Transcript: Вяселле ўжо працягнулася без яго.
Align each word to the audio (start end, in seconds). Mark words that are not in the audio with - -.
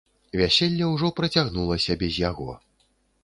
Вяселле 0.39 0.87
ўжо 0.93 1.09
працягнулася 1.19 1.97
без 2.05 2.17
яго. 2.29 2.49